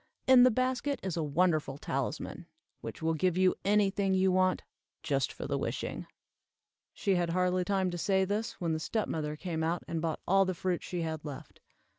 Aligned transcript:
In 0.25 0.41
the 0.41 0.49
basket 0.49 0.99
is 1.03 1.15
a 1.15 1.21
wonderful 1.21 1.77
talisman, 1.77 2.47
which 2.79 3.03
will 3.03 3.13
give 3.13 3.37
you 3.37 3.53
any 3.63 3.91
thing 3.91 4.15
you 4.15 4.31
want, 4.31 4.63
just 5.03 5.31
for 5.31 5.45
the 5.45 5.59
wishing." 5.59 6.07
She 6.91 7.13
had 7.13 7.29
hardly 7.29 7.63
time 7.63 7.91
to 7.91 7.99
say 7.99 8.25
this, 8.25 8.53
when 8.53 8.73
the 8.73 8.79
step 8.79 9.07
mother 9.07 9.35
came 9.35 9.63
out, 9.63 9.83
and 9.87 10.01
bought 10.01 10.19
all 10.27 10.43
the 10.43 10.55
fruit 10.55 10.81
she 10.81 11.03
had 11.03 11.23
left. 11.23 11.59